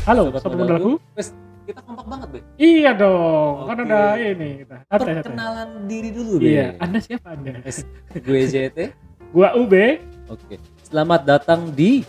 Halo, 0.00 0.32
Sobat 0.32 0.40
sobat 0.42 0.58
modalku. 0.58 0.90
modalku. 0.96 1.14
Wes, 1.14 1.28
kita 1.64 1.80
kompak 1.84 2.06
banget, 2.08 2.28
Be. 2.32 2.40
Iya 2.56 2.90
dong, 2.96 3.68
kan 3.68 3.76
Oke. 3.76 3.84
ada 3.86 4.00
ini 4.16 4.48
kita. 4.64 4.76
Perkenalan 4.88 5.68
diri 5.86 6.10
dulu, 6.10 6.34
Be. 6.40 6.46
Iya, 6.48 6.66
Anda 6.80 6.98
siapa 6.98 7.28
Anda? 7.32 7.60
Gue 8.16 8.40
JT. 8.52 8.78
Gua 9.30 9.54
UB, 9.54 9.74
Oke. 10.26 10.56
Selamat 10.82 11.22
datang 11.22 11.70
di 11.70 12.02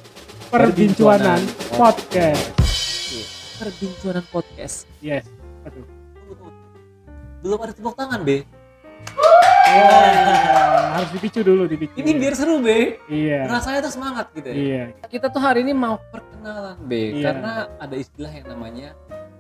Perbincuanan 0.50 1.38
Perbincuanan 1.38 1.42
Podcast. 1.78 2.44
Oke, 2.58 3.22
Perbincuanan 3.62 4.26
Podcast. 4.28 4.76
Yes. 5.00 5.28
Aduh. 5.64 5.86
Belum 7.42 7.58
ada 7.60 7.74
tepuk 7.74 7.94
tangan, 7.94 8.22
Be. 8.22 8.46
Oh, 9.72 10.84
harus 10.92 11.10
dipicu 11.16 11.42
dulu, 11.42 11.64
dipicu. 11.64 11.96
Ini 11.96 12.12
biar 12.14 12.34
seru, 12.34 12.60
Be. 12.60 12.98
Iya. 13.08 13.46
Rasanya 13.46 13.86
tuh 13.86 13.94
semangat 13.94 14.30
gitu 14.34 14.50
ya. 14.50 14.56
Iya. 14.56 14.84
Kita 15.06 15.30
tuh 15.30 15.40
hari 15.40 15.62
ini 15.62 15.72
mau 15.72 16.02
perkenalan, 16.42 16.76
Be, 16.90 17.02
Iya. 17.14 17.24
karena 17.30 17.52
ada 17.78 17.96
istilah 17.96 18.32
yang 18.34 18.48
namanya 18.50 18.88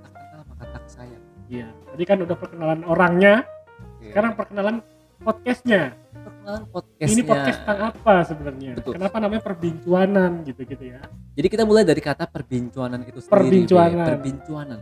tak 0.05 0.11
kenal 0.13 0.41
maka 0.45 0.65
tak 0.69 0.85
sayang. 0.85 1.23
Iya. 1.49 1.67
Tadi 1.73 2.03
kan 2.05 2.17
udah 2.21 2.37
perkenalan 2.37 2.81
orangnya, 2.85 3.33
Oke. 3.97 4.13
sekarang 4.13 4.31
perkenalan 4.37 4.75
podcastnya. 5.21 5.97
perkenalan 6.21 6.63
podcastnya. 6.69 7.17
Ini 7.17 7.23
podcast 7.25 7.57
tentang 7.65 7.81
apa 7.81 8.13
sebenarnya? 8.29 8.71
Betul. 8.77 8.93
Kenapa 8.93 9.17
namanya 9.17 9.41
perbincuanan 9.41 10.31
gitu-gitu 10.45 10.83
ya? 10.93 11.01
Jadi 11.33 11.47
kita 11.49 11.63
mulai 11.65 11.81
dari 11.81 11.97
kata 11.97 12.29
perbincuanan 12.29 13.01
itu 13.09 13.17
sendiri. 13.25 13.33
Perbincuanan. 13.33 13.97
Be. 13.97 14.09
Perbincuanan. 14.13 14.79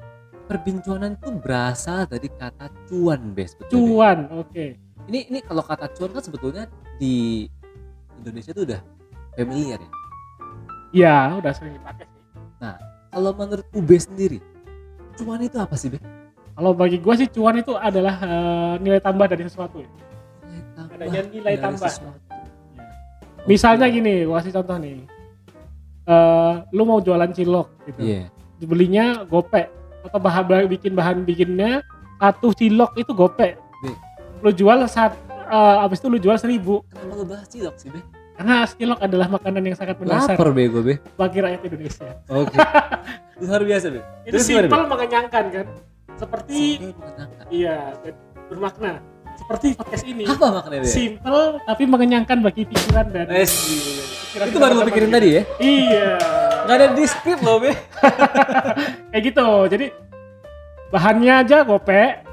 Perbincuanan 0.49 1.11
itu 1.15 1.29
berasal 1.39 2.09
dari 2.11 2.27
kata 2.27 2.67
cuan, 2.91 3.31
Be, 3.31 3.47
sebetulnya. 3.47 3.79
Cuan, 3.87 4.19
oke. 4.35 4.65
Ini 5.07 5.19
ini 5.31 5.39
kalau 5.39 5.63
kata 5.63 5.87
cuan 5.95 6.11
kan 6.11 6.23
sebetulnya 6.27 6.63
di 6.99 7.47
Indonesia 8.19 8.51
itu 8.51 8.67
udah 8.67 8.81
familiar 9.39 9.79
ya. 9.79 9.91
Iya, 10.89 11.37
udah 11.37 11.53
sering 11.53 11.77
dipakai 11.77 12.08
sih. 12.59 12.77
Kalau 13.09 13.31
menurut 13.33 13.65
UB 13.73 13.89
sendiri, 13.95 14.37
cuan 15.15 15.41
itu 15.41 15.57
apa 15.57 15.73
sih, 15.73 15.89
Be? 15.89 15.97
Kalau 16.53 16.75
bagi 16.75 16.99
gua 16.99 17.15
sih 17.15 17.25
cuan 17.25 17.57
itu 17.57 17.73
adalah 17.73 18.15
eh, 18.19 18.73
nilai 18.79 18.99
tambah 18.99 19.25
dari 19.25 19.47
sesuatu. 19.47 19.79
Ya. 19.81 19.89
Nilai 20.45 20.63
tambah. 20.75 20.93
Adanya 20.93 21.21
nilai 21.25 21.53
dari 21.55 21.63
tambah. 21.63 21.89
sesuatu. 21.89 22.19
Misalnya 23.47 23.87
Oke. 23.87 23.95
gini, 23.95 24.13
gua 24.27 24.35
kasih 24.43 24.53
contoh 24.59 24.77
nih. 24.77 24.95
Eh, 26.05 26.53
lu 26.69 26.83
mau 26.83 26.99
jualan 26.99 27.31
cilok 27.31 27.67
gitu. 27.87 27.99
Iya. 28.03 28.21
Belinya 28.59 29.23
gope 29.23 29.71
atau 30.03 30.19
bahan 30.19 30.43
bahan- 30.45 30.69
bikin 30.69 30.91
bahan 30.93 31.17
bikinnya 31.23 31.81
satu 32.19 32.51
cilok 32.51 32.91
itu 32.95 33.11
gope. 33.15 33.55
Be. 33.55 33.91
Lu 34.43 34.51
jual 34.51 34.83
saat 34.85 35.15
eh, 35.31 35.83
abis 35.85 35.97
itu 35.97 36.07
lu 36.11 36.19
jual 36.19 36.35
seribu 36.35 36.83
Kenapa 36.91 37.13
lu 37.15 37.25
bahas 37.25 37.47
cilok 37.47 37.75
sih, 37.79 37.89
Be? 37.89 38.03
Karena 38.39 38.63
cilok 38.71 39.03
adalah 39.03 39.27
makanan 39.27 39.63
yang 39.67 39.75
sangat 39.75 39.99
mendasar 39.99 40.39
Lapar, 40.39 40.55
Be, 40.55 40.71
gue, 40.71 40.79
Be. 40.79 40.93
bagi 41.19 41.43
rakyat 41.43 41.59
Indonesia. 41.59 42.07
Oke. 42.31 42.55
Luar 43.43 43.61
biasa, 43.67 43.85
Be. 43.91 43.99
Itu 44.23 44.31
Terus 44.39 44.45
simpel 44.47 44.81
mengenyangkan 44.87 45.43
kan. 45.51 45.67
Seperti 46.15 46.59
iya 47.51 47.99
bermakna. 48.47 49.03
Seperti 49.35 49.75
podcast 49.75 50.07
ini. 50.07 50.23
Apa 50.23 50.55
maknanya, 50.55 50.87
Be? 50.87 50.87
Simpel 50.87 51.59
tapi 51.67 51.83
mengenyangkan 51.83 52.39
bagi 52.39 52.63
pikiran 52.63 53.11
dan 53.11 53.27
Wes, 53.27 53.51
pikiran 54.31 54.45
Itu 54.47 54.57
baru 54.63 54.73
lo 54.79 54.83
pikirin 54.87 55.11
tadi 55.11 55.27
ya? 55.35 55.43
Iya. 55.59 56.11
Nggak 56.63 56.75
ada 56.79 56.87
di 56.95 57.05
script 57.11 57.43
loh, 57.43 57.59
Be. 57.59 57.75
kayak 59.11 59.23
gitu 59.35 59.47
jadi 59.67 59.85
bahannya 60.95 61.43
aja 61.43 61.67
gope 61.67 62.23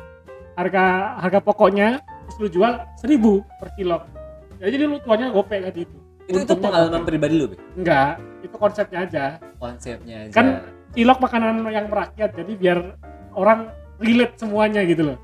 harga 0.54 0.84
harga 1.18 1.38
pokoknya 1.42 1.98
terus 1.98 2.36
lu 2.38 2.48
jual 2.62 2.78
seribu 2.94 3.42
per 3.58 3.74
kilo 3.74 4.15
Ya, 4.56 4.66
jadi 4.72 4.84
lu 4.86 4.96
tuanya 4.98 5.28
gope 5.28 5.52
kan 5.52 5.72
itu 5.72 5.96
Itu 6.26 6.38
itu 6.42 6.54
pengalaman 6.56 7.00
gope. 7.00 7.08
pribadi 7.08 7.34
Be. 7.44 7.56
enggak 7.76 8.10
itu 8.40 8.56
konsepnya 8.56 8.98
aja 9.02 9.24
Konsepnya 9.56 10.16
aja. 10.26 10.32
Kan- 10.32 10.58
cilok 10.90 11.18
makanan 11.20 11.60
yang 11.68 11.86
merakyat 11.86 12.30
jadi 12.32 12.52
biar 12.56 12.78
orang 13.36 13.68
relate 14.00 14.34
semuanya 14.40 14.80
gitu 14.82 15.12
loh 15.12 15.18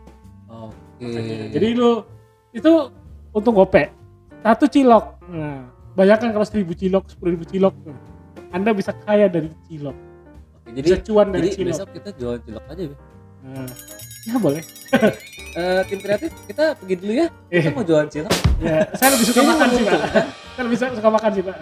Oke. 0.46 1.48
jadi 1.48 1.66
lu 1.72 2.04
itu 2.52 2.92
untung 3.32 3.56
gope 3.56 3.88
satu 4.40 4.68
cilok 4.68 5.16
nah 5.26 5.64
bayangkan 5.92 6.28
kalau 6.30 6.44
seribu 6.44 6.76
cilok 6.76 7.08
sepuluh 7.08 7.32
ribu 7.32 7.48
cilok 7.48 7.72
anda 8.52 8.76
bisa 8.76 8.92
kaya 9.02 9.32
dari 9.32 9.48
cilok 9.64 9.96
Oke, 10.62 10.76
jadi 10.76 10.88
bisa 10.92 10.98
cuan 11.02 11.26
dari 11.32 11.48
jadi 11.48 11.56
cilok 11.56 11.68
besok 11.72 11.88
kita 11.90 12.08
jualan 12.14 12.40
cilok 12.44 12.64
aja, 12.68 12.82
Be. 12.84 12.94
Nah, 13.42 13.66
ya 14.24 14.34
boleh 14.38 14.62
Eh, 15.52 15.80
tim 15.84 16.00
kreatif 16.00 16.32
kita 16.48 16.72
pergi 16.72 16.96
dulu 16.96 17.12
ya. 17.12 17.28
Kita 17.52 17.76
mau 17.76 17.84
jualan 17.84 18.08
cilok. 18.08 18.32
Ya, 18.56 18.88
saya 18.96 19.12
lebih 19.12 19.26
suka 19.28 19.44
makan 19.44 19.68
sih, 19.68 19.84
Pak. 19.84 20.00
Saya 20.48 20.64
lebih 20.64 20.78
suka 20.80 21.10
makan 21.12 21.30
sih, 21.30 21.42
Pak. 21.44 21.56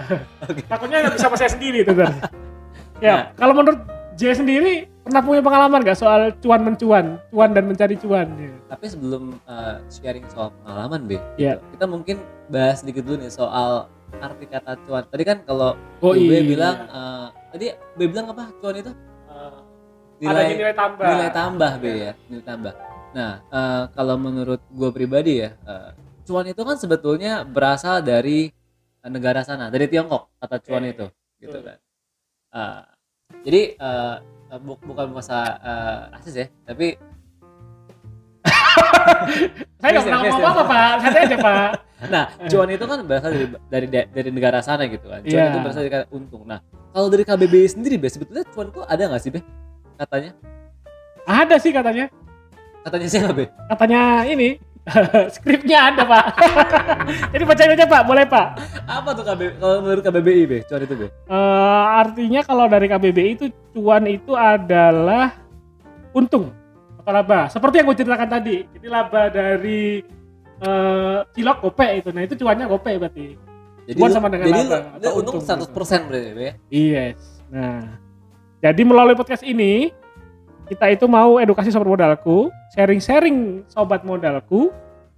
Oke. 0.46 0.60
Takutnya 0.62 0.96
nggak 1.02 1.14
bisa 1.18 1.26
sama 1.26 1.34
saya 1.34 1.50
sendiri 1.50 1.82
itu, 1.82 1.90
Ntar. 1.90 2.06
Ya, 3.02 3.10
Nah. 3.10 3.22
kalau 3.34 3.50
menurut 3.50 3.82
J 4.14 4.30
sendiri, 4.36 4.86
pernah 5.02 5.26
punya 5.26 5.42
pengalaman 5.42 5.82
nggak 5.82 5.98
soal 5.98 6.30
cuan 6.38 6.62
mencuan, 6.62 7.18
cuan 7.34 7.50
dan 7.50 7.66
mencari 7.66 7.98
cuan? 7.98 8.30
Ya. 8.38 8.54
Tapi 8.68 8.86
sebelum 8.86 9.34
eh, 9.42 9.76
sharing 9.90 10.26
soal 10.30 10.54
pengalaman, 10.62 11.10
Be, 11.10 11.18
Iya. 11.34 11.58
kita 11.74 11.90
mungkin 11.90 12.22
bahas 12.46 12.86
sedikit 12.86 13.02
dulu 13.02 13.18
nih 13.18 13.32
soal 13.34 13.90
arti 14.12 14.46
kata 14.46 14.78
cuan. 14.86 15.02
Tadi 15.02 15.22
kan 15.24 15.42
kalau 15.42 15.74
Oh 15.98 16.14
B 16.14 16.30
iya. 16.30 16.46
bilang 16.46 16.76
eh, 16.86 17.26
tadi 17.50 17.66
B 17.98 18.06
bilang 18.06 18.30
apa? 18.30 18.54
Cuan 18.54 18.78
itu 18.78 18.94
Eh, 20.20 20.28
adanya 20.28 20.54
nilai 20.54 20.74
tambah. 20.74 21.06
nilai 21.06 21.30
tambah 21.30 21.72
B 21.74 21.84
ya, 21.88 22.12
nilai 22.28 22.44
tambah. 22.44 22.74
Nah, 23.10 23.32
eh, 23.42 23.82
kalau 23.90 24.14
menurut 24.16 24.60
gue 24.68 24.90
pribadi 24.90 25.40
ya, 25.40 25.56
eh, 25.58 25.90
cuan 26.22 26.44
itu 26.44 26.60
kan 26.60 26.76
sebetulnya 26.76 27.42
berasal 27.42 28.00
dari 28.00 28.52
eh, 29.00 29.10
negara 29.10 29.40
sana, 29.40 29.66
dari 29.66 29.86
Tiongkok 29.86 30.28
kata 30.36 30.56
cuan 30.60 30.82
Oke, 30.82 30.92
itu, 30.92 31.06
gitu 31.40 31.56
betul. 31.56 31.62
kan. 31.64 31.78
Eh, 32.52 32.80
jadi 33.40 33.60
eh, 33.74 34.16
bu- 34.58 34.82
bukan 34.84 35.06
bahasa 35.10 35.38
eh, 35.58 36.16
asis 36.16 36.34
ya, 36.36 36.46
tapi 36.64 37.00
Saya 39.80 39.90
nggak 39.90 40.04
pernah 40.06 40.20
ngomong 40.22 40.44
apa, 40.46 40.62
Pak. 40.62 40.92
Santai 41.00 41.22
aja, 41.24 41.38
Pak. 41.38 41.68
nah 42.12 42.24
cuan 42.48 42.68
itu 42.70 42.84
kan 42.84 42.98
berasal 43.04 43.28
dari 43.28 43.46
dari 43.68 43.86
dari 44.08 44.30
negara 44.30 44.60
sana 44.60 44.84
gitu 44.84 45.04
kan. 45.06 45.20
Cuan 45.20 45.36
Iya. 45.36 45.50
itu 45.50 45.58
berasal 45.60 45.82
dari 45.82 46.08
untung. 46.10 46.42
Nah, 46.44 46.60
kalau 46.90 47.08
dari 47.08 47.22
KBB 47.22 47.54
sendiri, 47.66 47.96
Be, 47.96 48.08
sebetulnya 48.08 48.44
cuan 48.46 48.68
itu 48.68 48.80
ada 48.82 49.02
nggak 49.04 49.20
sih, 49.20 49.30
Be? 49.30 49.40
Katanya, 50.00 50.32
Ada 51.28 51.60
sih 51.60 51.76
katanya. 51.76 52.08
katanya 52.80 53.06
siapa, 53.12 53.36
Be? 53.36 53.44
Katanya 53.68 54.24
ini, 54.24 54.56
skripnya 55.36 55.92
ada, 55.92 56.08
Pak. 56.08 56.24
Jadi 57.36 57.44
bacain 57.44 57.76
aja, 57.76 57.84
Pak. 57.84 58.02
Boleh, 58.08 58.24
Pak. 58.24 58.46
Apa 58.88 59.12
tuh 59.12 59.28
KB 59.28 59.60
kalau 59.60 59.84
menurut 59.84 60.00
KBBI, 60.00 60.42
Be? 60.48 60.58
Cuan 60.64 60.88
itu, 60.88 60.96
Be? 60.96 61.06
Eh, 61.12 61.84
artinya 62.00 62.40
kalau 62.40 62.64
dari 62.64 62.88
KBBI 62.88 63.30
itu 63.36 63.46
cuan 63.76 64.08
itu 64.08 64.32
adalah 64.32 65.36
untung 66.16 66.48
atau 67.04 67.12
laba. 67.12 67.52
Seperti 67.52 67.84
yang 67.84 67.86
gue 67.92 67.98
ceritakan 68.00 68.28
tadi. 68.32 68.56
Jadi 68.64 68.86
laba 68.88 69.28
dari 69.28 70.00
eh, 70.64 71.18
cilok 71.36 71.58
gope 71.60 71.88
itu. 71.92 72.08
Nah 72.16 72.22
itu 72.24 72.34
cuannya 72.40 72.64
gope 72.64 72.92
berarti. 72.96 73.36
Jadi 73.84 73.98
Cuan 74.00 74.10
sama 74.16 74.32
dengan 74.32 74.48
jadi 74.48 74.64
laba 74.64 75.08
untung 75.12 75.44
untung 75.44 75.68
100% 75.68 76.08
berarti, 76.08 76.30
Be? 76.32 76.48
Yes. 76.72 77.44
Nah 77.52 78.08
jadi 78.60 78.82
melalui 78.84 79.16
podcast 79.16 79.40
ini 79.40 79.88
kita 80.68 80.86
itu 80.92 81.08
mau 81.08 81.40
edukasi 81.40 81.72
sobat 81.72 81.88
modalku, 81.88 82.52
sharing-sharing 82.76 83.64
sobat 83.66 84.04
modalku 84.04 84.70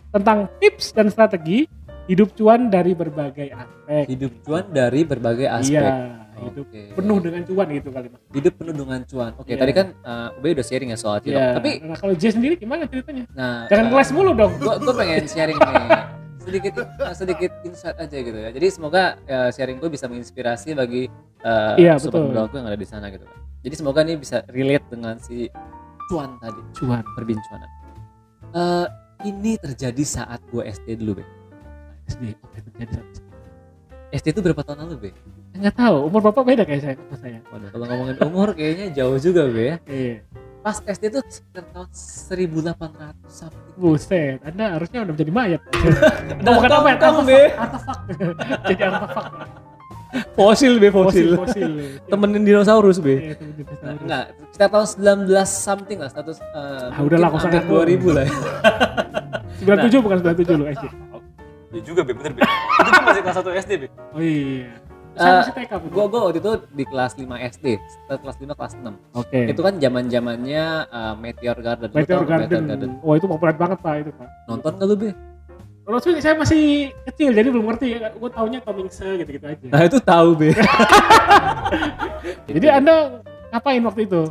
tentang 0.09 0.49
tips 0.63 0.95
dan 0.95 1.11
strategi 1.11 1.67
hidup 2.07 2.33
cuan 2.39 2.71
dari 2.71 2.95
berbagai 2.95 3.53
aspek. 3.53 4.05
Hidup 4.09 4.33
cuan 4.47 4.65
dari 4.71 5.03
berbagai 5.05 5.51
aspek. 5.51 5.83
Iya, 5.83 6.23
hidup 6.39 6.67
Oke. 6.71 6.83
penuh 6.97 7.19
dengan 7.19 7.43
cuan 7.45 7.67
gitu 7.69 7.89
kali 7.93 8.07
mas. 8.09 8.21
hidup 8.33 8.53
penuh 8.57 8.75
dengan 8.79 9.01
cuan. 9.05 9.31
Oke, 9.37 9.53
Iya. 9.53 9.59
tadi 9.61 9.73
kan 9.75 9.87
uh, 10.01 10.39
Ube 10.39 10.49
udah 10.55 10.67
sharing 10.67 10.91
ya 10.95 10.99
soal 10.99 11.19
cilok. 11.21 11.37
Iya. 11.37 11.47
Tapi 11.59 11.71
nah, 11.85 11.97
kalau 11.99 12.15
J 12.17 12.23
sendiri 12.33 12.55
gimana 12.57 12.87
ceritanya? 12.87 13.27
nah 13.35 13.67
Jangan 13.69 13.87
uh, 13.87 13.91
kelas 13.91 14.09
mulu 14.15 14.33
dong. 14.39 14.53
gua 14.63 14.95
pengen 14.97 15.27
sharing 15.27 15.59
nih 15.59 16.22
sedikit 16.43 16.75
uh, 16.83 17.15
sedikit 17.15 17.51
insight 17.63 17.97
aja 17.97 18.17
gitu 18.19 18.39
ya. 18.39 18.51
Jadi 18.51 18.67
semoga 18.69 19.17
uh, 19.31 19.51
sharing 19.55 19.79
gue 19.79 19.91
bisa 19.91 20.11
menginspirasi 20.11 20.75
bagi 20.75 21.07
uh, 21.47 21.79
Iya, 21.79 21.97
sobat 22.03 22.51
yang 22.53 22.67
ada 22.67 22.79
di 22.79 22.89
sana 22.89 23.09
gitu 23.09 23.25
kan. 23.25 23.39
Jadi 23.63 23.75
semoga 23.79 24.03
ini 24.03 24.19
bisa 24.19 24.43
relate 24.51 24.87
dengan 24.91 25.15
si 25.23 25.47
cuan 26.11 26.35
tadi, 26.43 26.61
Cuan. 26.77 27.07
perbincangan. 27.15 27.71
Eh 28.53 28.87
ini 29.23 29.55
terjadi 29.55 30.03
saat 30.03 30.43
gue 30.51 30.67
SD 30.67 30.99
dulu, 30.99 31.23
Be. 31.23 31.25
SD 32.11 32.35
yang 32.35 32.65
terjadi 32.67 32.93
saat? 32.99 33.09
SD 34.13 34.27
itu 34.35 34.41
berapa 34.43 34.61
tahun 34.67 34.85
lalu, 34.85 34.95
Be? 34.99 35.11
Nggak 35.57 35.79
tahu. 35.79 35.97
Umur 36.11 36.21
bapak 36.27 36.43
beda 36.43 36.63
kayak 36.67 36.83
saya. 36.83 36.95
sama 36.99 37.17
saya. 37.23 37.39
Waduh, 37.55 37.69
kalau 37.71 37.85
ngomongin 37.87 38.17
umur 38.27 38.49
kayaknya 38.53 38.87
jauh 38.93 39.17
juga, 39.23 39.47
Be 39.47 39.63
ya. 39.63 39.77
Iya. 39.87 40.17
Pas 40.63 40.79
SD 40.79 41.11
itu 41.11 41.21
sekitar 41.27 41.67
tahun 41.75 41.89
1800 41.91 43.19
something. 43.27 43.75
Buset. 43.75 44.39
Anda 44.47 44.79
harusnya 44.79 45.03
udah 45.03 45.13
menjadi 45.19 45.33
mayat. 45.35 45.61
Udah 46.43 46.53
bukan 46.55 46.71
apa 46.71 46.89
ya? 46.95 47.11
Be. 47.27 47.41
Artefak. 47.51 47.99
Jadi 48.71 48.83
artefak. 48.87 49.27
Fosil, 50.39 50.77
Be, 50.79 50.89
Fosil. 50.95 51.35
Fosil. 51.35 51.71
Temenin 52.07 52.47
dinosaurus, 52.47 53.03
Be. 53.03 53.15
Iya, 53.17 53.35
temen 53.43 53.53
dinosaurus. 53.59 54.01
Enggak, 54.07 54.25
kita 54.55 54.67
tahun 54.71 54.87
19 55.27 55.35
something 55.51 55.99
lah 55.99 56.11
status 56.13 56.39
uh, 56.55 56.95
Ah, 56.95 57.01
udahlah, 57.03 57.29
kok 57.33 57.41
sangat 57.43 57.65
2000 57.67 58.13
lah. 58.13 58.25
ya. 58.29 58.33
97 59.89 60.05
bukan 60.05 60.17
97 60.23 60.61
lu 60.63 60.65
SD. 60.71 60.85
Ya 61.73 61.81
juga, 61.83 62.01
Be, 62.07 62.13
bener, 62.15 62.33
Be. 62.37 62.41
Itu 62.45 62.91
kan 62.93 63.03
masih 63.03 63.23
kelas 63.25 63.37
1 63.41 63.63
SD, 63.67 63.73
Be. 63.83 63.87
Oh 64.15 64.21
iya. 64.23 64.71
Saya 65.13 65.29
Eh, 65.29 65.39
masih 65.39 65.55
TK. 65.55 65.73
Gua 65.89 66.05
gua 66.09 66.21
waktu 66.29 66.41
itu 66.41 66.53
di 66.73 66.85
kelas 66.85 67.13
5 67.15 67.37
SD, 67.37 67.67
setelah 67.77 68.19
kelas 68.19 68.37
5 68.39 68.55
kelas 68.57 68.73
6. 68.75 68.95
Oke. 69.13 69.41
Itu 69.45 69.61
kan 69.61 69.75
zaman-zamannya 69.77 70.65
eh, 70.89 71.15
Meteor 71.17 71.59
Garden. 71.61 71.89
Meteor 71.93 72.19
tau 72.19 72.27
nggak 72.27 72.49
Garden. 72.49 72.91
Wah 73.01 73.15
itu 73.15 73.27
populer 73.27 73.55
banget 73.55 73.79
pak 73.79 73.95
itu 74.01 74.11
pak. 74.17 74.29
Nonton 74.47 74.73
gak 74.75 74.89
lu, 74.89 74.97
Be? 74.97 75.11
Kalau 75.83 75.99
saya 75.99 76.15
saya 76.23 76.35
masih 76.39 76.63
kecil 77.05 77.35
jadi 77.35 77.49
belum 77.51 77.67
ngerti. 77.67 77.99
Gue 78.15 78.31
taunya 78.31 78.63
Tomingse 78.63 79.19
gitu-gitu 79.19 79.43
aja. 79.45 79.67
Nah, 79.67 79.83
itu 79.83 79.99
tahu, 79.99 80.29
Be. 80.33 80.55
Jadi 82.47 82.67
anda 82.71 83.19
ngapain 83.51 83.83
waktu 83.83 84.07
itu? 84.07 84.23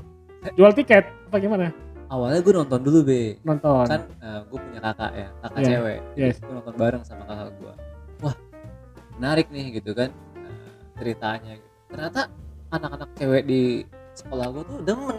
Jual 0.56 0.72
tiket 0.72 1.06
apa 1.28 1.38
gimana? 1.38 1.70
Awalnya 2.08 2.40
gue 2.40 2.54
nonton 2.56 2.80
dulu, 2.80 3.00
Be. 3.04 3.36
Nonton. 3.44 3.84
Kan 3.84 4.02
gue 4.48 4.60
punya 4.60 4.80
kakak 4.82 5.12
ya, 5.12 5.28
kakak 5.44 5.60
Iya, 5.60 5.68
cewek. 5.70 6.00
yes. 6.16 6.36
Gue 6.40 6.54
nonton 6.56 6.74
bareng 6.76 7.04
sama 7.04 7.24
kakak 7.26 7.52
gue. 7.56 7.74
Wah, 8.22 8.36
menarik 9.20 9.48
nih 9.52 9.76
gitu 9.76 9.92
kan 9.92 10.08
eh, 10.08 10.31
ceritanya. 11.02 11.58
Gitu. 11.58 11.70
Ternyata 11.90 12.22
anak-anak 12.70 13.10
cewek 13.18 13.44
di 13.50 13.62
sekolah 14.14 14.46
gue 14.54 14.64
tuh 14.70 14.80
demen 14.86 15.18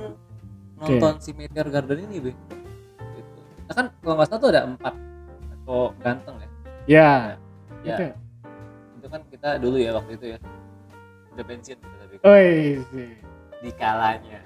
nonton 0.78 1.14
si 1.18 1.34
Meteor 1.34 1.68
Garden 1.68 1.98
ini, 2.06 2.16
Be. 2.22 2.32
Gitu. 3.18 3.30
Nah 3.66 3.74
kan 3.74 3.86
kalau 3.98 4.14
nggak 4.14 4.28
salah 4.30 4.40
tuh 4.40 4.50
ada 4.54 4.62
empat 4.70 4.94
atau 5.58 5.90
ganteng 5.98 6.36
ya. 6.38 6.48
Ya. 6.86 7.12
Ya, 7.82 7.96
Oke. 7.98 8.08
itu 9.02 9.06
kan 9.10 9.20
kita 9.26 9.48
dulu 9.58 9.76
ya 9.82 9.90
waktu 9.98 10.14
itu 10.14 10.26
ya. 10.34 10.38
Udah 11.34 11.44
pensiun 11.48 11.78
kita 11.82 11.96
tapi 11.98 12.14
Oi, 12.22 12.78
sih. 12.94 13.10
di 13.58 13.70
kalanya. 13.74 14.38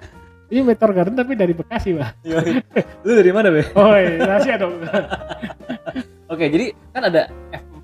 Ini 0.47 0.63
Meteor 0.63 0.91
Garden 0.95 1.13
tapi 1.13 1.35
dari 1.35 1.53
Bekasi 1.53 1.93
pak. 1.93 2.17
Yoi. 2.31 2.63
Lu 3.03 3.11
dari 3.13 3.31
mana, 3.35 3.51
Be? 3.51 3.61
Oi, 3.75 4.03
rahasia 4.23 4.55
dong. 4.57 4.79
Oke, 6.33 6.47
jadi 6.47 6.71
kan 6.95 7.03
ada 7.07 7.27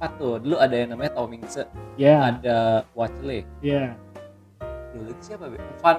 F4 0.04 0.20
tuh. 0.20 0.34
Dulu 0.38 0.56
ada 0.58 0.76
yang 0.76 0.90
namanya 0.92 1.12
Tomingse, 1.14 1.64
ya, 1.96 2.30
ada 2.30 2.58
Watchley. 2.92 3.48
ya. 3.62 3.96
Dulu 4.92 5.10
itu 5.10 5.24
siapa, 5.24 5.48
Be? 5.48 5.58
Van 5.80 5.98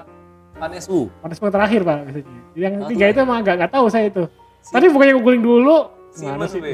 Vanesu. 0.55 1.11
Punishment 1.19 1.51
terakhir 1.51 1.81
pak 1.81 1.97
biasanya. 2.05 2.31
Yang 2.55 2.73
Satu 2.77 2.89
tiga 2.89 3.03
lagi. 3.03 3.11
itu 3.11 3.19
emang 3.19 3.37
agak 3.41 3.53
nggak 3.59 3.71
tahu 3.73 3.85
saya 3.89 4.05
itu. 4.07 4.23
Si, 4.61 4.71
Tadi 4.71 4.85
bukannya 4.87 5.13
googling 5.15 5.43
dulu. 5.43 5.77
Simon, 6.09 6.39
Gimana 6.39 6.47
sih? 6.47 6.61
Be. 6.63 6.73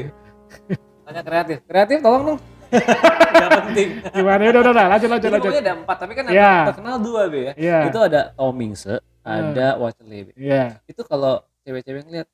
Tanya 1.04 1.22
kreatif. 1.22 1.56
Kreatif 1.66 1.98
tolong 1.98 2.22
dong. 2.24 2.40
Gak 3.34 3.50
penting. 3.68 3.88
Gimana? 4.16 4.48
Udah, 4.48 4.60
udah, 4.64 4.72
udah. 4.72 4.86
Lanjut, 4.88 5.08
lanjut, 5.10 5.28
Jadi 5.28 5.36
lanjut. 5.44 5.52
ada 5.60 5.72
empat, 5.76 5.96
tapi 5.98 6.12
kan 6.14 6.22
yang 6.24 6.32
Iya. 6.32 6.54
terkenal 6.72 6.96
dua, 7.02 7.22
Be 7.28 7.40
ya. 7.42 7.52
Iya. 7.52 7.78
Itu 7.84 7.98
ada 8.00 8.20
Tomingse, 8.32 8.94
ada 9.20 9.66
Watchley, 9.76 10.20
Be. 10.24 10.32
Iya. 10.38 10.80
Itu 10.86 11.02
kalau 11.02 11.44
cewek-cewek 11.62 12.06
ngeliat 12.06 12.28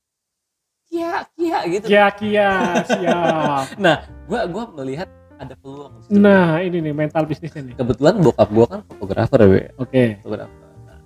kia 0.89 1.13
kia 1.37 1.59
gitu. 1.69 1.87
Kia, 1.87 2.07
kia, 2.17 2.51
siap. 2.89 3.67
Gua 4.29 4.45
gua 4.45 4.65
melihat 4.77 5.09
ada 5.39 5.55
peluang. 5.57 5.95
situ. 6.05 6.19
Nah, 6.21 6.61
ini 6.61 6.83
nih 6.83 6.93
mental 6.93 7.25
bisnisnya 7.25 7.63
nih. 7.65 7.75
kebetulan 7.79 8.21
bokap 8.21 8.49
gua 8.51 8.67
kan 8.67 8.81
fotografer 8.85 9.39
ya, 9.41 9.49
Be. 9.49 9.61
Oke. 9.81 10.03
fotografer. 10.21 10.69
Nah, 10.85 10.99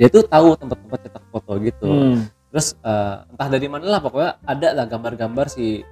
dia 0.00 0.08
tuh 0.10 0.22
tahu 0.26 0.48
tempat-tempat 0.58 0.98
cetak 1.06 1.24
foto 1.30 1.52
gitu. 1.60 1.86
Hmm. 1.86 2.18
Terus 2.50 2.74
eh, 2.80 3.16
entah 3.30 3.48
dari 3.50 3.66
mana 3.70 3.84
lah 3.86 4.00
pokoknya 4.02 4.42
ada 4.42 4.68
lah 4.74 4.86
gambar-gambar 4.90 5.46
si 5.52 5.86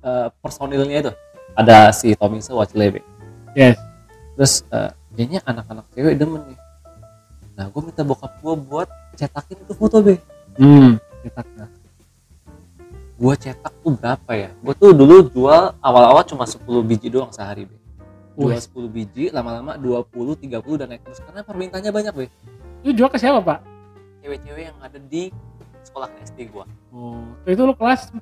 eh, 0.00 0.28
personilnya 0.40 0.96
itu. 1.04 1.12
Ada 1.56 1.92
si 1.92 2.16
Tommy 2.16 2.40
Watchley. 2.40 3.00
Yes. 3.52 3.76
Terus 4.36 4.64
eh, 4.72 4.90
kayaknya 5.16 5.40
anak-anak 5.44 5.84
cewek 5.92 6.16
demen 6.16 6.40
nih. 6.48 6.58
Nah, 7.56 7.72
gue 7.72 7.80
minta 7.80 8.04
bokap 8.04 8.32
gue 8.44 8.54
buat 8.68 8.88
cetakin 9.16 9.56
itu 9.64 9.72
foto 9.72 10.04
be. 10.04 10.20
Hmm. 10.60 11.00
Cetaknya. 11.24 11.68
Gue 13.16 13.32
cetak 13.32 13.72
tuh 13.80 13.96
berapa 13.96 14.32
ya? 14.36 14.50
Gue 14.60 14.74
tuh 14.76 14.92
dulu 14.92 15.32
jual 15.32 15.72
awal-awal 15.80 16.20
cuma 16.28 16.44
10 16.44 16.60
biji 16.84 17.08
doang 17.08 17.32
sehari 17.32 17.64
be. 17.64 17.76
Jual 18.36 18.52
Wih. 18.52 18.60
10 18.60 18.92
biji, 18.92 19.24
lama-lama 19.32 19.80
20, 19.80 20.12
30 20.36 20.76
dan 20.76 20.86
naik 20.92 21.00
terus 21.00 21.24
karena 21.24 21.40
permintaannya 21.40 21.92
banyak 21.92 22.12
be. 22.12 22.24
Itu 22.84 22.92
jual 22.92 23.08
ke 23.08 23.16
siapa, 23.16 23.40
Pak? 23.40 23.64
Cewek-cewek 24.20 24.62
yang 24.68 24.76
ada 24.84 25.00
di 25.00 25.32
sekolah 25.80 26.12
SD 26.20 26.52
gue. 26.52 26.64
Oh, 26.92 27.24
itu 27.48 27.62
lu 27.64 27.72
kelas 27.72 28.12
4. 28.12 28.20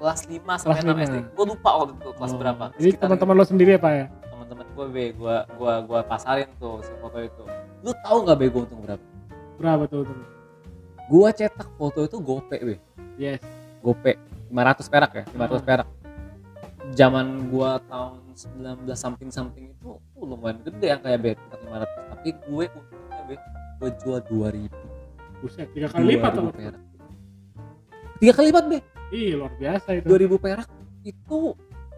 kelas 0.00 0.20
5 0.26 0.34
sampai 0.58 0.80
Kelas 0.80 0.82
6 0.82 0.88
lima. 0.88 1.02
SD. 1.04 1.16
Gue 1.36 1.46
lupa 1.46 1.70
waktu 1.76 1.92
itu 1.94 2.10
kelas 2.16 2.32
Oh, 2.32 2.38
berapa. 2.40 2.64
Jadi 2.80 2.90
teman-teman 2.96 3.34
lo 3.36 3.44
sendiri 3.44 3.70
ya, 3.76 3.80
Pak 3.80 3.92
ya? 3.92 4.06
teman-teman 4.32 4.66
gue 4.72 4.86
be, 4.88 5.04
gue 5.14 5.36
gua 5.54 5.72
gua 5.86 6.00
pasarin 6.02 6.48
tuh 6.56 6.80
si 6.80 6.90
foto 6.98 7.20
itu. 7.20 7.44
Lu 7.84 7.92
tahu 8.00 8.24
nggak 8.24 8.36
be 8.40 8.46
gue 8.48 8.62
untung 8.64 8.80
berapa? 8.80 9.04
Berapa 9.60 9.84
tuh? 9.86 10.08
tuh? 10.08 10.16
Gue 11.06 11.28
cetak 11.30 11.68
foto 11.76 12.00
itu 12.02 12.16
gope 12.16 12.56
be, 12.56 12.80
Yes. 13.14 13.44
Gope 13.82 14.14
500 14.48 14.86
perak 14.88 15.10
ya, 15.12 15.24
500 15.28 15.58
Hmm. 15.58 15.66
perak. 15.66 15.88
Zaman 16.92 17.26
gua 17.48 17.80
tahun 17.82 18.20
19 18.34 18.94
something 18.94 19.30
something 19.30 19.70
itu 19.70 19.88
uh, 19.96 20.22
lumayan 20.22 20.60
gede 20.60 20.86
yang 20.88 21.00
kayak 21.00 21.18
be, 21.18 21.30
sekitar 21.32 21.58
500. 21.62 22.10
Tapi 22.12 22.28
gue 22.38 22.64
untungnya 22.68 23.22
be, 23.24 23.34
gue 23.78 23.90
jual 23.98 24.20
2000. 24.22 24.70
Buset, 25.40 25.68
tiga 25.72 25.88
kali 25.88 26.04
lipat 26.14 26.30
tuh. 26.32 26.42
2000 26.48 26.54
perak. 26.54 26.82
Tiga 28.18 28.32
kali 28.32 28.46
lipat 28.50 28.64
be, 28.68 28.78
Ih, 29.10 29.30
luar 29.34 29.52
biasa 29.56 29.88
itu. 29.94 30.06
2000 30.06 30.38
perak 30.38 30.68
itu 31.02 31.38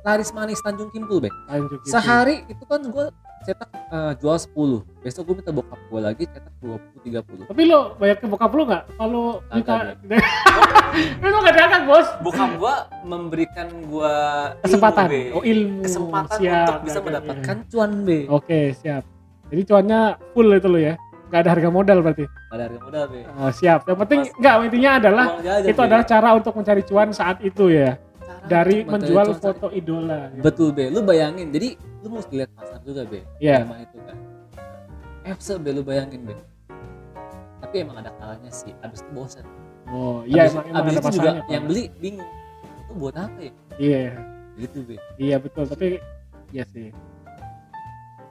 laris 0.00 0.30
manis 0.32 0.60
Tanjung 0.60 0.88
Kimpul 0.88 1.18
be. 1.20 1.30
Lanjut 1.46 1.80
gitu. 1.80 1.90
sehari 1.90 2.44
itu 2.46 2.64
kan 2.64 2.80
gue 2.80 3.06
cetak 3.44 3.68
eh, 3.70 4.12
jual 4.16 4.36
10 4.36 5.04
besok 5.04 5.22
gue 5.22 5.34
minta 5.36 5.52
bokap 5.52 5.76
gue 5.78 6.00
lagi 6.00 6.24
cetak 6.24 6.54
20 6.58 7.04
30 7.04 7.44
Tapi 7.46 7.62
lo 7.64 7.94
bayar 7.94 8.16
ke 8.16 8.24
bokap 8.24 8.50
lo 8.50 8.62
nggak? 8.64 8.82
Kalau 8.94 9.24
minta, 9.46 9.74
lo 11.22 11.36
nggak 11.38 11.54
diangkat 11.58 11.82
bos. 11.84 12.08
bokap 12.20 12.50
gue 12.54 12.74
memberikan 13.04 13.68
gue 13.84 14.14
Kesempatan. 14.62 15.06
Oh 15.30 15.42
ilmu. 15.42 15.82
kesempatan 15.82 16.38
Siap, 16.38 16.64
untuk 16.64 16.80
bisa 16.82 16.98
mendapatkan 16.98 17.56
cuan 17.68 17.90
B 18.02 18.08
Oke 18.26 18.72
siap. 18.72 19.04
Jadi 19.46 19.62
cuannya 19.62 20.00
full 20.32 20.48
itu 20.50 20.66
lo 20.66 20.80
ya? 20.80 20.94
Nggak 21.24 21.40
ada 21.40 21.50
harga 21.50 21.68
modal 21.68 21.98
berarti? 22.00 22.24
pada 22.46 22.62
harga 22.64 22.78
modal 22.80 23.04
B 23.06 23.14
Oh, 23.34 23.50
siap. 23.50 23.84
Yang 23.84 23.98
penting 24.00 24.20
Mas- 24.22 24.34
nggak 24.36 24.54
intinya 24.64 24.90
adalah 24.96 25.26
jajan, 25.36 25.68
itu 25.68 25.80
adalah 25.82 26.04
cara 26.04 26.28
untuk 26.32 26.52
mencari 26.54 26.82
cuan 26.82 27.08
saat 27.10 27.36
itu 27.40 27.64
ya. 27.68 27.98
Dari 28.44 28.76
mencari 28.80 29.08
menjual 29.08 29.28
foto 29.34 29.66
idola. 29.70 30.18
itu. 30.26 30.32
gitu. 30.32 30.42
betul 30.42 30.68
B 30.70 30.78
lu 30.86 31.00
bayangin 31.00 31.48
jadi 31.48 31.68
lu 32.00 32.08
mesti 32.12 32.32
lihat 32.34 32.50
pasar 32.52 32.78
juga 32.80 33.02
B 33.04 33.24
Iya. 33.38 33.62
Emang 33.62 33.80
itu 33.80 33.96
kan 34.00 34.16
FC 35.24 35.48
B 35.56 35.66
lu 35.70 35.80
bayangin 35.80 36.20
B 36.22 36.30
tapi 37.58 37.80
emang 37.80 37.96
ada 37.98 38.12
kalanya 38.14 38.50
sih 38.50 38.70
abis 38.78 39.00
itu 39.00 39.10
bosan 39.10 39.44
Oh 39.86 40.20
iya 40.24 40.44
abis, 40.44 40.52
emang, 40.54 40.64
emang 40.66 40.80
abis 40.80 40.92
ada 40.92 41.00
itu 41.00 41.08
juga 41.10 41.10
masanya. 41.24 41.40
Pak. 41.40 41.50
yang 41.50 41.64
beli 41.64 41.82
bingung 41.96 42.30
itu 42.78 42.92
buat 42.94 43.14
apa 43.14 43.38
ya 43.40 43.52
Iya 43.74 44.00
gitu 44.54 44.78
B 44.80 44.90
iya 45.16 45.36
betul. 45.36 45.64
Tapi 45.64 45.88
iya 46.50 46.64
sih. 46.68 46.94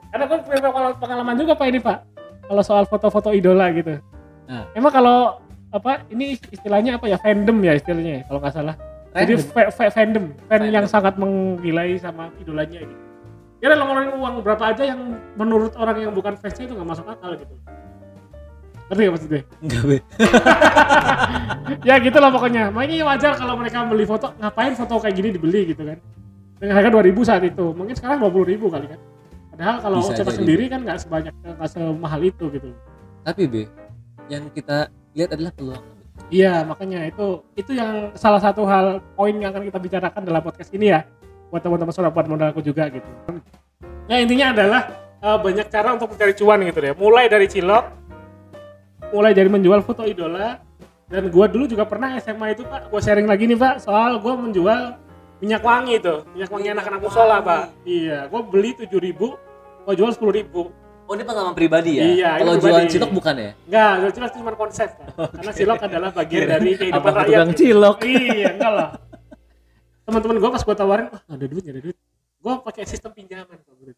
Karena 0.08 0.24
gue 0.24 0.38
punya 0.40 0.60
pengalaman- 0.94 1.34
juga 1.34 1.52
pak 1.52 1.66
ini 1.66 1.78
pak. 1.78 1.98
Kalau 2.44 2.62
soal 2.62 2.84
foto-foto 2.84 3.28
idola 3.28 3.66
gitu. 3.68 3.98
Nah. 4.46 4.64
Emang 4.72 4.88
kalau 4.88 5.42
apa 5.68 6.06
ini 6.08 6.38
istilahnya 6.48 6.96
apa 6.96 7.04
ya 7.04 7.18
fandom 7.18 7.58
ya 7.58 7.74
istilahnya 7.74 8.12
ya, 8.14 8.22
kalau 8.24 8.38
nggak 8.38 8.54
salah. 8.54 8.76
Jadi 9.14 9.32
Random. 9.38 9.50
fa- 9.54 9.70
fa- 9.70 9.92
fandom, 9.94 10.24
fan 10.34 10.58
Fandom. 10.58 10.74
yang 10.74 10.86
sangat 10.90 11.14
menggilai 11.14 11.94
sama 12.02 12.34
idolanya 12.36 12.82
gitu. 12.82 12.94
Ya 13.62 13.70
udah 13.70 13.78
ngeluarin 13.80 14.12
uang 14.18 14.34
berapa 14.42 14.64
aja 14.74 14.82
yang 14.84 15.00
menurut 15.38 15.72
orang 15.78 15.96
yang 16.02 16.12
bukan 16.12 16.34
fansnya 16.34 16.66
itu 16.66 16.74
nggak 16.74 16.88
masuk 16.90 17.06
akal 17.06 17.32
gitu. 17.38 17.54
Ngerti 18.84 19.00
gak 19.00 19.12
maksudnya? 19.16 19.42
enggak 19.64 19.82
B 19.86 19.90
ya 21.88 21.94
gitu 21.96 22.18
lah 22.20 22.28
pokoknya. 22.28 22.68
Makanya 22.68 23.06
wajar 23.08 23.32
kalau 23.38 23.54
mereka 23.56 23.86
beli 23.88 24.04
foto, 24.04 24.34
ngapain 24.36 24.74
foto 24.76 25.00
kayak 25.00 25.14
gini 25.16 25.28
dibeli 25.32 25.72
gitu 25.72 25.82
kan. 25.86 25.96
Dengan 26.60 26.74
harga 26.76 26.90
2000 26.92 27.24
saat 27.24 27.42
itu. 27.46 27.64
Mungkin 27.72 27.94
sekarang 27.96 28.20
20 28.20 28.44
ribu 28.44 28.66
kali 28.68 28.86
kan. 28.90 29.00
Padahal 29.54 29.76
kalau 29.80 29.98
cetak 30.02 30.26
jadi. 30.26 30.36
sendiri 30.42 30.64
kan 30.66 30.80
nggak 30.82 30.98
sebanyak, 31.00 31.32
nggak 31.38 31.70
semahal 31.70 32.20
itu 32.20 32.44
gitu. 32.50 32.68
tapi 33.22 33.42
B 33.48 33.54
yang 34.28 34.50
kita 34.52 34.90
lihat 35.14 35.32
adalah 35.32 35.54
peluang 35.54 35.80
Iya, 36.32 36.64
makanya 36.64 37.04
itu 37.04 37.44
itu 37.52 37.76
yang 37.76 38.16
salah 38.16 38.40
satu 38.40 38.64
hal 38.64 39.04
poin 39.12 39.36
yang 39.36 39.52
akan 39.52 39.68
kita 39.68 39.78
bicarakan 39.80 40.22
dalam 40.24 40.40
podcast 40.40 40.72
ini 40.72 40.92
ya. 40.92 41.04
Buat 41.52 41.62
teman-teman 41.68 41.92
saudara 41.92 42.12
buat 42.12 42.26
modalku 42.26 42.64
juga 42.64 42.88
gitu. 42.88 43.08
Ya 44.08 44.20
intinya 44.20 44.52
adalah 44.56 44.82
eh, 45.20 45.38
banyak 45.40 45.66
cara 45.68 45.96
untuk 45.96 46.16
mencari 46.16 46.32
cuan 46.36 46.58
gitu 46.64 46.80
ya. 46.80 46.92
Mulai 46.96 47.24
dari 47.28 47.46
cilok, 47.48 47.84
mulai 49.12 49.32
dari 49.36 49.48
menjual 49.52 49.84
foto 49.84 50.02
idola 50.08 50.60
dan 51.12 51.28
gua 51.28 51.46
dulu 51.46 51.68
juga 51.68 51.84
pernah 51.84 52.16
SMA 52.18 52.56
itu 52.56 52.64
Pak, 52.64 52.88
gua 52.88 53.00
sharing 53.04 53.28
lagi 53.28 53.44
nih 53.44 53.58
Pak, 53.60 53.84
soal 53.84 54.16
gua 54.18 54.34
menjual 54.40 54.96
minyak 55.44 55.60
wangi 55.60 56.00
itu, 56.00 56.24
minyak 56.32 56.50
wangi 56.50 56.68
anak-anak 56.72 57.00
musola. 57.04 57.38
Pak. 57.44 57.84
Iya, 57.84 58.26
gua 58.32 58.40
beli 58.40 58.72
7000, 58.74 59.36
gua 59.84 59.94
jual 59.94 60.10
10000 60.10 60.83
Oh 61.04 61.12
ini 61.12 61.22
pengalaman 61.22 61.52
pribadi 61.52 62.00
ya? 62.00 62.04
Iya, 62.08 62.30
Kalau 62.40 62.52
jualan 62.56 62.88
cilok 62.88 63.10
bukan 63.12 63.34
ya? 63.36 63.50
Enggak, 63.68 63.90
itu 64.00 64.10
cuma 64.16 64.26
cuma 64.32 64.50
konsep 64.56 64.88
Pak. 64.88 65.06
Karena 65.36 65.52
cilok 65.52 65.80
adalah 65.84 66.10
bagian 66.10 66.44
dari 66.48 66.70
kehidupan 66.74 67.02
Abang 67.04 67.16
rakyat. 67.20 67.28
tukang 67.28 67.50
gitu. 67.52 67.60
cilok. 67.60 67.96
iya 68.08 68.48
enggak 68.56 68.72
lah 68.72 68.88
teman-teman 70.04 70.36
gue 70.36 70.50
pas 70.52 70.62
gue 70.62 70.76
tawarin 70.76 71.06
wah 71.08 71.22
ada 71.24 71.44
duit 71.48 71.64
ada 71.64 71.80
duit 71.80 71.96
gue 72.44 72.54
pakai 72.60 72.84
sistem 72.84 73.10
pinjaman 73.16 73.56
kalau 73.56 73.76
gitu. 73.80 73.92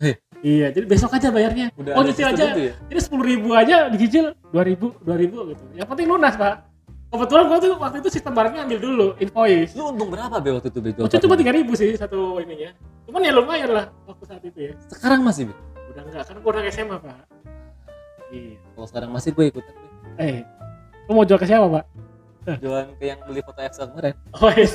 Eh. 0.00 0.16
iya 0.40 0.72
jadi 0.72 0.88
besok 0.88 1.12
aja 1.12 1.28
bayarnya 1.28 1.70
Udah 1.76 1.92
oh 1.94 2.02
nyicil 2.02 2.26
aja 2.32 2.56
ya? 2.56 2.72
jadi 2.72 3.00
sepuluh 3.04 3.24
ribu 3.28 3.52
aja 3.52 3.92
dicicil 3.92 4.32
dua 4.48 4.64
ribu 4.64 4.96
dua 5.04 5.16
ribu 5.20 5.44
gitu 5.52 5.62
yang 5.76 5.84
penting 5.84 6.08
lunas 6.08 6.34
pak 6.40 6.64
kebetulan 7.12 7.44
gue 7.52 7.58
tuh 7.68 7.72
waktu 7.76 7.96
itu 8.00 8.08
sistem 8.08 8.32
barangnya 8.32 8.64
ambil 8.64 8.80
dulu 8.80 9.06
invoice 9.20 9.76
Lu 9.76 9.92
untung 9.92 10.08
berapa 10.08 10.40
Be 10.40 10.50
waktu 10.56 10.72
itu 10.72 10.80
Be? 10.80 10.90
itu 10.96 11.20
cuma 11.20 11.36
tiga 11.36 11.52
ribu 11.52 11.72
sih 11.76 11.92
satu 12.00 12.40
ininya 12.40 12.72
cuman 13.04 13.20
ya 13.20 13.32
lumayan 13.36 13.70
lah 13.76 13.84
waktu 14.08 14.24
saat 14.24 14.42
itu 14.48 14.58
ya 14.58 14.72
Sekarang 14.88 15.20
masih 15.20 15.52
Be? 15.52 15.54
Udah 15.92 16.02
enggak 16.02 16.24
kan 16.24 16.36
gue 16.36 16.50
udah 16.50 16.62
SMA 16.68 16.96
pak 16.96 17.16
iya 18.30 18.56
Kalau 18.72 18.86
sekarang 18.86 19.10
masih 19.10 19.30
gue 19.30 19.44
ikutan 19.46 19.72
gue. 19.72 19.90
eh 20.18 20.36
lu 21.04 21.12
mau 21.12 21.24
jual 21.24 21.36
ke 21.36 21.44
siapa 21.44 21.68
pak 21.70 21.84
Jualan 22.42 22.98
ke 22.98 23.06
yang 23.06 23.22
beli 23.22 23.38
foto 23.38 23.60
Excel 23.60 23.86
kemarin. 23.88 24.18
oh 24.34 24.50
iya. 24.50 24.66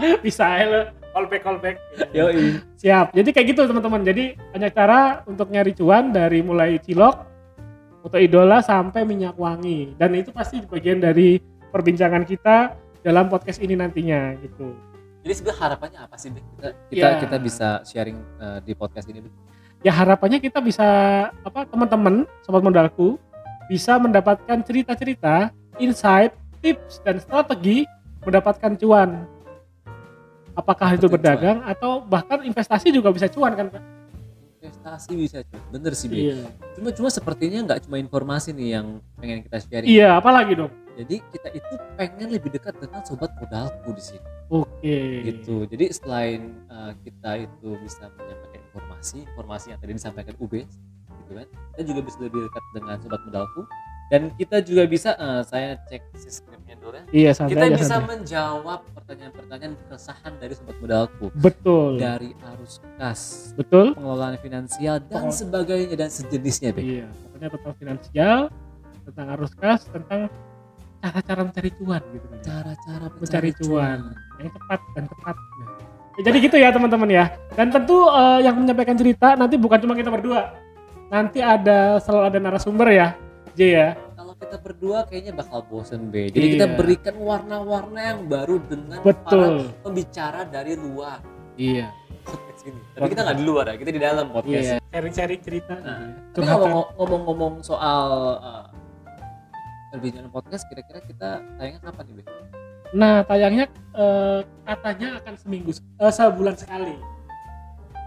bisa 0.24 0.44
ya 0.46 0.64
lo 0.64 0.80
callback 1.10 1.42
callback 1.42 1.76
Yoi. 2.12 2.60
siap 2.74 3.12
jadi 3.12 3.28
kayak 3.30 3.46
gitu 3.50 3.64
teman-teman 3.64 4.00
jadi 4.02 4.24
banyak 4.50 4.72
cara 4.72 5.00
untuk 5.24 5.48
nyari 5.48 5.72
cuan 5.72 6.10
dari 6.10 6.40
mulai 6.40 6.76
cilok 6.78 7.16
foto 8.00 8.16
idola 8.16 8.60
sampai 8.60 9.02
minyak 9.02 9.34
wangi 9.34 9.92
dan 9.94 10.12
itu 10.12 10.30
pasti 10.30 10.60
bagian 10.62 10.96
dari 10.96 11.40
perbincangan 11.66 12.22
kita 12.22 12.72
dalam 13.00 13.26
podcast 13.26 13.58
ini 13.58 13.74
nantinya 13.74 14.36
gitu 14.38 14.72
Jadi 15.20 15.34
sebenarnya 15.34 15.58
harapannya 15.60 15.98
apa 16.00 16.14
sih? 16.14 16.30
Kita 16.30 16.68
kita, 16.86 17.02
Ya. 17.02 17.18
kita 17.18 17.36
bisa 17.36 17.68
sharing 17.82 18.14
eh, 18.38 18.58
di 18.62 18.72
podcast 18.72 19.10
ini. 19.10 19.26
Ya 19.84 19.92
harapannya 19.92 20.40
kita 20.40 20.60
bisa 20.60 20.86
apa 21.32 21.66
teman-teman 21.68 22.24
sobat 22.44 22.62
modalku 22.64 23.18
bisa 23.66 23.98
mendapatkan 23.98 24.62
cerita-cerita 24.62 25.50
insight 25.76 26.32
tips 26.62 27.02
dan 27.02 27.18
strategi 27.18 27.84
mendapatkan 28.22 28.74
cuan 28.78 29.26
apakah 30.56 30.96
itu 30.96 31.06
berdagang 31.06 31.60
atau 31.62 32.00
bahkan 32.00 32.40
investasi 32.42 32.88
juga 32.88 33.12
bisa 33.12 33.28
cuan 33.28 33.52
kan 33.52 33.68
Pak? 33.68 33.82
Investasi 34.56 35.12
bisa, 35.14 35.38
cuy. 35.46 35.60
Bener 35.70 35.92
sih, 35.94 36.08
iya 36.10 36.48
Cuma 36.74 36.90
cuma 36.90 37.06
sepertinya 37.12 37.62
nggak 37.70 37.86
cuma 37.86 38.00
informasi 38.00 38.50
nih 38.50 38.80
yang 38.80 38.86
pengen 39.14 39.44
kita 39.46 39.58
sharing. 39.62 39.86
iya 39.86 40.16
apalagi 40.18 40.56
dong 40.58 40.72
Jadi 40.96 41.20
kita 41.28 41.48
itu 41.52 41.74
pengen 41.94 42.32
lebih 42.32 42.50
dekat 42.50 42.72
dengan 42.80 43.04
sobat 43.04 43.30
modalku 43.36 43.92
di 43.92 44.00
sini. 44.02 44.26
oke 44.48 44.98
Gitu. 45.28 45.68
Jadi 45.68 45.84
selain 45.92 46.40
eh, 46.66 46.92
kita 47.04 47.30
itu 47.46 47.68
bisa 47.84 48.08
menyampaikan 48.16 48.45
informasi, 48.98 49.28
informasi 49.28 49.66
yang 49.68 49.78
tadi 49.78 49.92
disampaikan 49.92 50.34
UB, 50.36 50.52
gitu 50.56 51.32
kan. 51.32 51.46
Kita 51.70 51.82
juga 51.84 52.00
bisa 52.02 52.18
lebih 52.18 52.40
dekat 52.42 52.64
dengan 52.72 52.96
sobat 52.98 53.20
modalku 53.22 53.62
dan 54.06 54.30
kita 54.32 54.56
juga 54.60 54.86
bisa 54.86 55.10
eh, 55.14 55.42
saya 55.42 55.68
cek 55.82 56.14
si 56.14 56.30
skripnya 56.30 56.78
dulu 56.78 56.94
ya. 56.94 57.04
iya 57.10 57.30
santai 57.32 57.52
Kita 57.52 57.64
aja, 57.64 57.74
bisa 57.74 57.88
santai. 57.92 58.06
menjawab 58.08 58.80
pertanyaan-pertanyaan 58.94 59.74
keresahan 59.80 60.32
dari 60.36 60.54
sobat 60.54 60.76
modalku 60.78 61.26
betul 61.34 61.98
dari 61.98 62.30
arus 62.54 62.78
kas, 62.94 63.50
betul 63.52 63.92
pengelolaan 63.92 64.38
finansial 64.38 65.02
dan 65.02 65.26
Pengelola- 65.26 65.34
sebagainya 65.34 65.96
dan 65.96 66.08
sejenisnya, 66.08 66.70
Be. 66.70 66.82
iya 66.82 67.06
pokoknya 67.10 67.48
tentang 67.50 67.74
finansial 67.76 68.38
tentang 69.02 69.26
arus 69.34 69.52
kas 69.52 69.80
tentang 69.86 70.30
cara-cara 70.96 71.40
mencari 71.42 71.70
cuan 71.74 72.02
gitu 72.08 72.26
kan 72.26 72.38
ya. 72.38 72.44
Cara-cara 72.46 73.06
mencari 73.12 73.50
cuan 73.58 73.98
yang 74.38 74.50
cepat 74.50 74.80
dan 74.94 75.04
tepat 75.08 75.36
Nah, 75.36 75.70
ya, 76.16 76.22
jadi 76.22 76.36
gitu 76.40 76.56
ya 76.56 76.68
teman-teman 76.70 77.08
ya 77.08 77.24
dan 77.52 77.68
tentu 77.68 77.96
eh, 78.06 78.40
yang 78.40 78.56
menyampaikan 78.56 78.94
cerita 78.94 79.34
nanti 79.34 79.54
bukan 79.54 79.78
cuma 79.78 79.92
kita 79.92 80.08
berdua 80.08 80.52
nanti 81.06 81.38
ada 81.38 81.96
selalu 81.98 82.22
ada 82.26 82.38
narasumber 82.40 82.88
ya 82.90 83.08
J 83.52 83.60
ya 83.70 83.88
Kalau 84.12 84.34
kita 84.34 84.56
berdua 84.58 84.98
kayaknya 85.06 85.32
bakal 85.32 85.62
bosen, 85.62 86.10
Be. 86.10 86.28
Jadi 86.28 86.58
kita 86.58 86.66
Iya. 86.66 86.74
berikan 86.74 87.14
warna-warna 87.16 88.00
yang 88.10 88.20
baru 88.26 88.58
dengan 88.60 88.98
para 88.98 89.06
betul 89.06 89.52
pembicara 89.80 90.44
dari 90.44 90.74
luar 90.74 91.22
iya 91.54 91.88
podcast 92.20 92.66
ini. 92.66 92.80
Tapi 92.92 93.06
kita 93.08 93.22
nggak 93.22 93.38
di 93.38 93.44
luar 93.44 93.64
ya, 93.66 93.74
kita 93.76 93.90
di 93.90 94.02
dalam 94.02 94.26
podcast. 94.28 94.60
iya 94.66 94.76
sharing-sharing 94.90 95.40
cerita 95.40 95.72
Nah, 95.78 96.10
Tapi 96.34 96.42
Curhatan. 96.42 96.58
ngomong- 96.58 96.90
ngomong-ngomong 96.98 97.54
soal 97.62 98.02
uh, 98.36 98.64
perbincangan 99.88 100.28
podcast, 100.28 100.66
kira-kira 100.66 101.00
kita 101.00 101.28
tayangnya 101.56 101.80
kapan 101.80 102.04
nih, 102.04 102.14
Be? 102.18 102.24
Nah, 102.94 103.26
tayangnya 103.26 103.66
eh, 103.96 104.40
katanya 104.62 105.18
akan 105.22 105.34
seminggu 105.34 105.70
eh, 105.74 106.12
sebulan 106.12 106.54
sekali. 106.54 106.94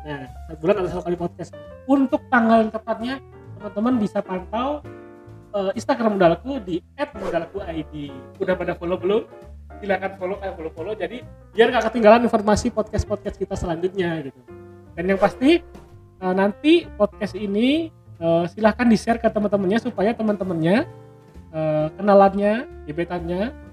Nah, 0.07 0.31
sebulan 0.53 0.75
ada 0.79 0.89
satu 0.91 1.03
kali 1.03 1.17
podcast. 1.19 1.51
Untuk 1.89 2.23
tanggal 2.31 2.63
yang 2.63 2.71
tepatnya, 2.71 3.19
teman-teman 3.59 3.93
bisa 3.99 4.23
pantau 4.23 4.79
eh, 5.51 5.71
Instagram 5.75 6.15
modalku 6.15 6.63
di 6.63 6.79
@modalku_id. 6.95 7.93
Udah 8.39 8.55
pada 8.55 8.73
follow 8.79 8.95
belum? 8.95 9.23
Silakan 9.79 10.11
follow 10.19 10.35
kayak 10.39 10.53
follow 10.55 10.71
follow. 10.75 10.93
Jadi 10.95 11.23
biar 11.55 11.67
nggak 11.71 11.91
ketinggalan 11.91 12.21
informasi 12.27 12.71
podcast 12.71 13.03
podcast 13.03 13.35
kita 13.35 13.55
selanjutnya 13.59 14.23
gitu. 14.23 14.39
Dan 14.95 15.15
yang 15.15 15.19
pasti 15.19 15.59
eh, 16.23 16.33
nanti 16.35 16.87
podcast 16.95 17.35
ini 17.35 17.91
eh, 18.19 18.45
silahkan 18.47 18.87
di 18.87 18.95
share 18.95 19.19
ke 19.19 19.27
teman-temannya 19.27 19.79
supaya 19.83 20.15
teman-temannya 20.15 20.87
eh, 21.51 21.87
kenalannya, 21.99 22.87
gebetannya 22.87 23.68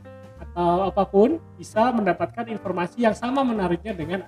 atau 0.56 0.88
apa 0.88 1.04
pun 1.04 1.36
bisa 1.60 1.92
mendapatkan 1.92 2.48
informasi 2.48 3.04
yang 3.04 3.12
sama 3.12 3.44
menariknya 3.44 3.92
dengan 3.92 4.24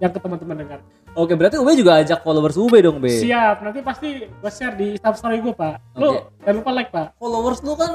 yang 0.00 0.08
ke 0.08 0.16
teman-teman 0.16 0.56
dengar. 0.64 0.80
Oke, 1.12 1.36
berarti 1.36 1.60
Ube 1.60 1.76
juga 1.76 2.00
ajak 2.00 2.24
followers 2.24 2.56
Ube 2.56 2.80
dong, 2.80 2.96
Be. 2.96 3.12
Siap, 3.12 3.60
nanti 3.60 3.84
pasti 3.84 4.24
gue 4.24 4.50
share 4.52 4.76
di 4.76 4.96
Instastory 4.96 5.40
gue 5.40 5.52
pak. 5.52 5.76
Lu 6.00 6.16
Oke. 6.16 6.32
jangan 6.44 6.56
lupa 6.60 6.70
like 6.72 6.92
pak. 6.92 7.12
Followers 7.20 7.60
lu 7.60 7.72
kan 7.76 7.92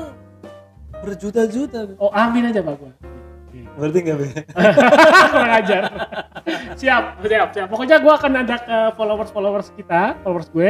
berjuta-juta, 1.02 1.90
Be. 1.90 1.94
Oh 1.98 2.14
amin 2.14 2.54
aja 2.54 2.62
pak 2.62 2.76
gue. 2.78 2.94
Berarti 3.78 3.98
nggak, 4.06 4.18
Be? 4.18 4.28
Kurang 5.34 5.54
ajar. 5.58 5.82
siap, 6.78 7.04
siap, 7.22 7.50
siap. 7.54 7.68
Pokoknya 7.70 7.98
gue 7.98 8.14
akan 8.14 8.32
ajak 8.46 8.62
ke 8.66 8.78
followers-followers 8.94 9.68
kita, 9.74 10.22
followers 10.22 10.50
gue, 10.54 10.70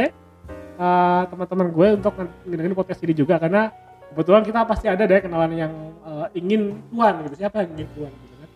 eh, 0.80 1.22
teman-teman 1.28 1.68
gue 1.72 1.88
untuk 2.00 2.12
ngedengerin 2.48 2.76
podcast 2.76 3.00
ini 3.04 3.12
juga 3.16 3.36
karena 3.36 3.68
kebetulan 4.12 4.44
kita 4.44 4.60
pasti 4.68 4.86
ada 4.92 5.08
deh 5.08 5.20
kenalan 5.24 5.52
yang 5.56 5.72
eh, 6.04 6.26
ingin 6.36 6.84
tuan 6.92 7.24
gitu. 7.24 7.34
Siapa 7.40 7.64
yang 7.64 7.70
ingin 7.80 7.88
tuan 7.96 8.12
gitu 8.12 8.34
kan? 8.36 8.50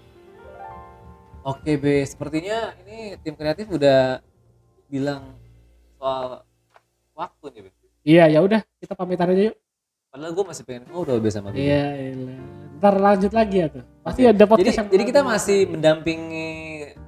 Oke, 1.48 1.72
Be. 1.80 2.04
Sepertinya 2.04 2.76
ini 2.84 3.16
tim 3.24 3.32
kreatif 3.32 3.66
udah 3.72 4.20
bilang 4.92 5.34
soal 5.96 6.44
waktu 7.16 7.46
nih, 7.56 7.60
Be. 7.64 7.70
Iya, 8.06 8.24
ya 8.30 8.38
udah 8.44 8.60
kita 8.78 8.94
pamitan 8.94 9.32
aja 9.32 9.50
yuk. 9.50 9.56
Padahal 10.12 10.32
gue 10.32 10.44
masih 10.46 10.62
pengen 10.62 10.84
ngobrol 10.92 11.18
Be 11.18 11.32
sama. 11.32 11.50
Iya, 11.56 12.12
iya. 12.12 12.36
Ntar 12.76 12.94
lanjut 13.00 13.32
lagi 13.32 13.56
ya 13.64 13.66
tuh. 13.72 13.84
Pasti 14.04 14.22
ada 14.28 14.44
podcast 14.44 14.68
jadi, 14.68 14.78
yang 14.84 14.88
jadi 14.92 15.04
kita 15.08 15.20
masih 15.24 15.58
mendampingi 15.72 16.48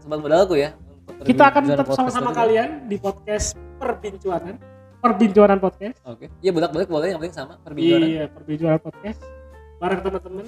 sobat 0.00 0.19
modalku 0.25 0.57
ya. 0.57 0.73
kita 1.19 1.50
akan 1.50 1.73
tetap 1.73 1.88
sama-sama 1.97 2.31
kalian 2.37 2.85
di 2.85 2.97
podcast 3.00 3.57
perbincuanan. 3.81 4.77
Perbincuanan 4.99 5.62
podcast. 5.62 5.95
Oke. 6.02 6.26
Iya 6.43 6.50
bolak-balik 6.50 6.90
boleh 6.90 7.14
yang 7.14 7.23
penting 7.23 7.37
sama 7.37 7.55
perbincangan. 7.62 8.02
Iya, 8.02 8.25
perbincuanan 8.26 8.81
podcast 8.83 9.21
bareng 9.78 10.00
teman-teman. 10.02 10.47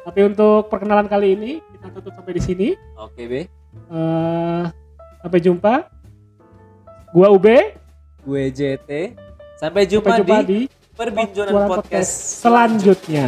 Tapi 0.00 0.20
untuk 0.26 0.66
perkenalan 0.66 1.06
kali 1.06 1.38
ini 1.38 1.52
kita 1.70 1.86
tutup 1.94 2.10
sampai 2.10 2.32
di 2.34 2.42
sini. 2.42 2.68
Oke, 2.98 3.22
Be. 3.30 3.40
Eh, 3.86 4.64
sampai 5.22 5.38
jumpa. 5.38 5.86
Gua 7.10 7.30
Ube. 7.30 7.78
Gue 8.20 8.50
JT. 8.50 9.14
Sampai 9.56 9.86
jumpa, 9.86 10.10
Sampai 10.10 10.20
jumpa 10.26 10.36
di, 10.42 10.46
di 10.46 10.60
perbincangan 10.96 11.54
Perbincuanan 11.54 11.70
podcast. 11.70 12.10
selanjutnya. 12.42 13.26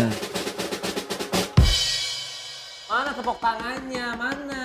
Mana 2.88 3.10
tepuk 3.14 3.38
tangannya? 3.38 4.06
Mana? 4.18 4.62